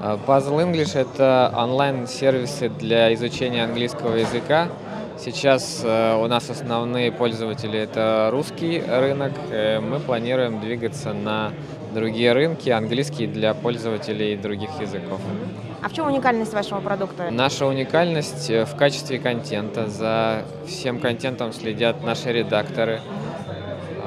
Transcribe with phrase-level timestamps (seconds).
[0.00, 4.68] А, Puzzle English– это онлайн-сервисы для изучения английского языка.
[5.18, 9.32] Сейчас э, у нас основные пользователи– это русский рынок.
[9.50, 11.50] Э, Мы планируем двигаться на
[11.92, 15.20] другие рынки, английский для пользователей других языков.
[15.82, 17.30] А в чем уникальность вашего продукта?
[17.32, 19.88] Наша уникальность э, в качестве контента.
[19.88, 23.00] За всем контентом следят наши редакторы.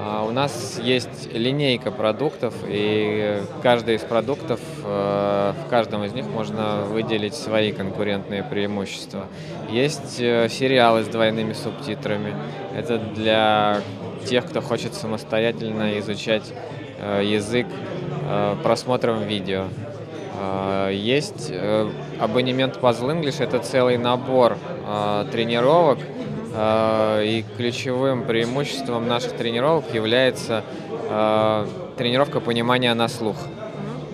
[0.04, 6.26] А, У нас есть линейка продуктов, и каждый из продуктов, э, в каждом из них
[6.26, 9.28] можно выделить свои конкурентные преимущества.
[9.70, 12.34] Есть э, сериалы с двойными субтитрами.
[12.76, 13.82] Это для
[14.26, 16.52] тех, кто хочет самостоятельно изучать
[17.00, 17.68] э, язык
[18.64, 19.66] просмотром видео.
[20.40, 21.52] А, Есть
[22.20, 24.58] абонемент Puzzle English, это целый набор
[25.32, 26.00] тренировок,
[26.54, 30.64] и ключевым преимуществом наших тренировок является
[31.10, 33.36] а, тренировка понимания на слух,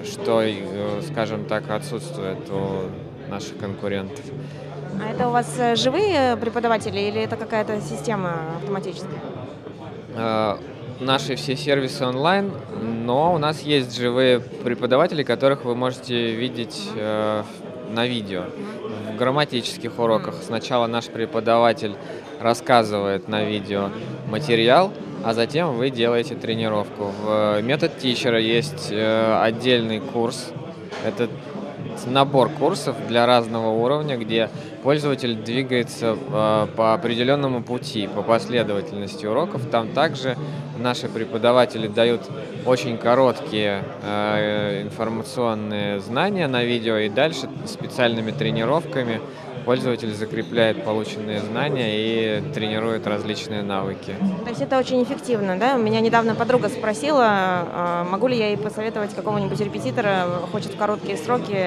[0.04, 4.26] что, э, скажем так, отсутствует у наших конкурентов.
[5.02, 9.20] А это у вас э, живые преподаватели или это какая-то система автоматическая?
[10.99, 12.51] Наши все сервисы онлайн,
[13.05, 17.43] но у нас есть живые преподаватели, которых вы можете видеть э,
[17.91, 18.45] на видео.
[19.13, 21.95] В грамматических уроках сначала наш преподаватель
[22.40, 23.91] рассказывает на видео
[24.27, 24.91] материал,
[25.23, 27.12] а затем вы делаете тренировку.
[27.23, 30.51] В метод тичера есть э, отдельный курс.
[31.05, 31.29] Это
[32.07, 34.49] набор курсов для разного уровня, где
[34.88, 39.63] пользователь двигается э, по определенному пути, по последовательности уроков.
[39.70, 40.38] Там также
[40.80, 42.21] наши преподаватели дают
[42.66, 49.20] очень короткие э, информационные знания на видео, и дальше специальными тренировками
[49.68, 54.15] пользователь закрепляет полученные знания и тренирует различные навыки.
[54.46, 55.74] То есть это очень эффективно, да?
[55.74, 61.18] Меня недавно подруга спросила, а, могу ли я ей посоветовать какого-нибудь репетитора, хочет в короткие
[61.18, 61.59] сроки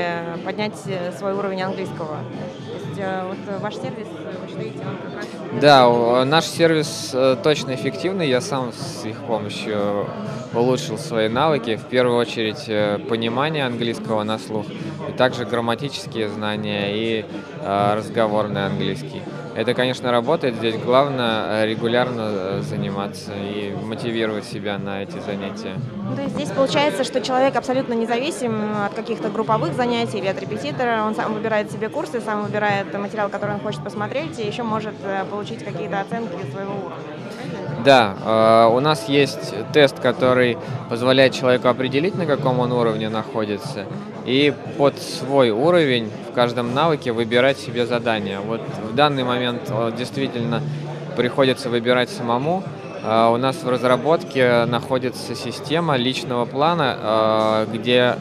[0.46, 2.16] поднять э, свой уровень английского.
[2.16, 5.26] То есть э, вот ваш сервис, э, вы считаете, он как раз...
[5.60, 8.30] Да, наш сервис точно эффективный.
[8.30, 10.06] Я сам с их помощью
[10.54, 11.76] улучшил свои навыки.
[11.76, 12.64] В первую очередь
[13.08, 14.64] понимание английского на слух,
[15.10, 17.25] и также грамматические знания и
[17.62, 19.22] э, разговорный английский.
[19.54, 20.54] Это, конечно, работает.
[20.54, 25.74] Здесь главное э, регулярно э, заниматься и мотивировать себя на эти занятия.
[26.08, 28.54] Ну, то есть здесь получается, что человек абсолютно независим
[28.86, 31.02] от каких-то групповых занятий или от репетитора.
[31.04, 34.94] Он сам выбирает себе курсы, сам выбирает материал, который он хочет посмотреть, и еще может
[35.04, 37.04] э, получить какие-то оценки своего уровня.
[37.84, 40.58] Да, у нас есть тест, который
[40.90, 43.86] позволяет человеку определить, на каком он уровне находится,
[44.25, 48.41] и под свой уровень в каждом навыке выбирать себе задание.
[48.41, 48.60] Вот
[48.91, 50.62] в данный момент э, действительно
[51.16, 52.62] приходится выбирать самому.
[53.03, 58.16] Э, У нас в разработке находится система личного плана, э, где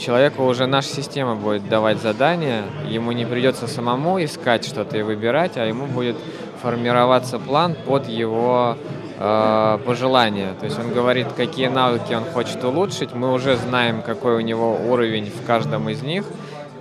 [0.00, 5.56] человеку уже наша система будет давать задания, ему не придется самому искать что-то и выбирать,
[5.56, 6.16] а ему будет
[6.62, 8.76] формироваться план под его
[9.20, 10.54] э, пожелания.
[10.58, 14.76] То есть он говорит, какие навыки он хочет улучшить, мы уже знаем, какой у него
[14.88, 16.24] уровень в каждом из них,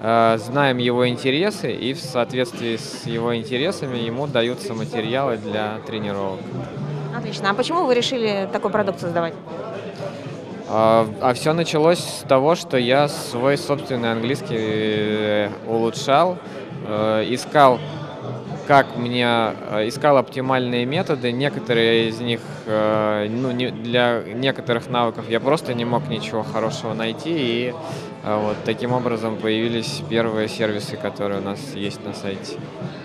[0.01, 6.39] э, знаем его интересы, и в соответствии с его интересами ему даются материалы для тренировок.
[7.15, 7.49] Отлично.
[7.49, 9.33] А почему вы решили такой продукт создавать?
[10.71, 16.37] А, все началось с того, что я свой собственный английский э, улучшал,
[16.87, 17.79] э, искал,
[18.69, 21.31] как мне э, искал оптимальные методы.
[21.31, 26.93] Некоторые из них, э, ну, не- для некоторых навыков я просто не мог ничего хорошего
[26.93, 27.73] найти, и
[28.23, 32.57] э, вот таким образом появились первые сервисы, которые у нас есть на сайте.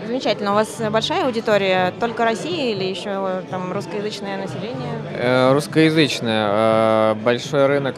[0.07, 0.51] Замечательно.
[0.51, 5.51] У вас большая аудитория только России или еще там русскоязычное население?
[5.55, 6.49] Русскоязычная.
[6.51, 7.97] э, Большой рынок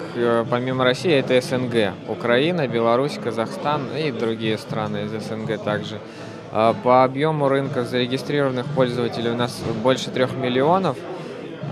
[0.49, 1.95] помимо России это СНГ.
[2.09, 5.99] Украина, Беларусь, Казахстан и другие страны из СНГ также.
[6.53, 10.97] А По объему рынка зарегистрированных пользователей у нас больше трех миллионов.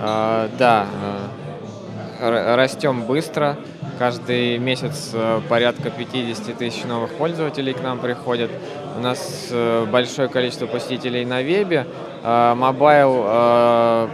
[0.01, 0.87] А, Да,
[2.21, 3.56] р- растем быстро.
[3.99, 5.12] Каждый месяц
[5.49, 8.50] порядка 50 тысяч новых пользователей к нам приходят.
[8.97, 9.53] У нас
[9.91, 11.87] большое количество посетителей на вебе.
[12.23, 14.08] А, Mobile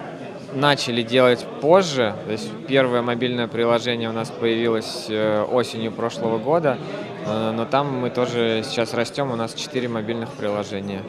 [0.53, 2.15] начали делать позже.
[2.27, 6.77] То есть первое мобильное приложение у нас появилось э, осенью прошлого года.
[7.27, 9.31] Э, Но там мы тоже сейчас растем.
[9.31, 11.03] У нас 4 мобильных приложения.